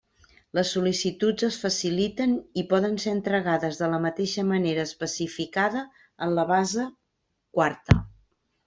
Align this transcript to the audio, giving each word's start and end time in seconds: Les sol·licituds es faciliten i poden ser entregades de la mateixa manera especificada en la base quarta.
Les 0.59 0.69
sol·licituds 0.75 1.45
es 1.47 1.57
faciliten 1.65 2.33
i 2.61 2.65
poden 2.73 2.97
ser 3.05 3.13
entregades 3.17 3.79
de 3.83 3.91
la 3.95 4.01
mateixa 4.07 4.49
manera 4.55 4.89
especificada 4.91 5.87
en 6.29 6.37
la 6.41 6.49
base 6.57 6.91
quarta. 7.61 8.03